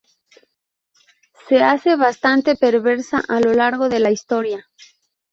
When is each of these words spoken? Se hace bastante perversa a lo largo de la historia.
Se 1.47 1.61
hace 1.61 1.95
bastante 1.95 2.55
perversa 2.55 3.21
a 3.27 3.39
lo 3.39 3.53
largo 3.53 3.87
de 3.87 3.99
la 3.99 4.09
historia. 4.09 4.67